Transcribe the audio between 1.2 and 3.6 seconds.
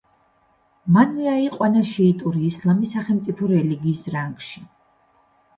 აიყვანა შიიტური ისლამი სახელმწიფო